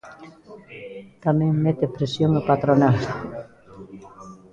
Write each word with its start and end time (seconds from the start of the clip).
Tamén 1.23 1.51
mete 1.65 1.87
presión 1.95 2.31
a 2.39 2.41
patronal. 2.49 2.97